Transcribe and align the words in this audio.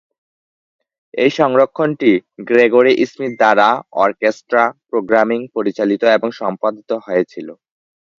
এই 1.13 1.31
সংস্করণটি 1.39 2.11
Gregory 2.47 2.93
Smith 3.03 3.31
দ্বারা 3.37 3.67
অর্কেস্ট্রা, 4.03 4.63
প্রোগ্রামিং, 4.89 5.39
পরিচালিত 5.55 6.03
এবং 6.17 6.29
সম্পাদিত 6.41 6.91
হয়েছিল। 7.05 7.47